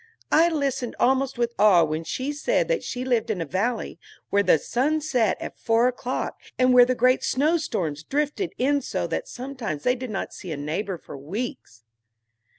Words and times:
I 0.31 0.49
listened 0.49 0.95
almost 0.99 1.37
with 1.37 1.53
awe 1.59 1.83
when 1.83 2.03
she 2.03 2.33
said 2.33 2.67
that 2.69 2.81
she 2.83 3.05
lived 3.05 3.29
in 3.29 3.39
a 3.39 3.45
valley 3.45 3.99
where 4.31 4.41
the 4.41 4.57
sun 4.57 4.99
set 4.99 5.39
at 5.39 5.59
four 5.59 5.87
o'clock, 5.87 6.37
and 6.57 6.73
where 6.73 6.85
the 6.85 6.95
great 6.95 7.23
snowstorms 7.23 8.01
drifted 8.01 8.55
in 8.57 8.81
so 8.81 9.05
that 9.05 9.27
sometimes 9.27 9.83
they 9.83 9.93
did 9.93 10.09
not 10.09 10.33
see 10.33 10.51
a 10.51 10.57
neighbor 10.57 10.97
for 10.97 11.15
weeks. 11.15 11.83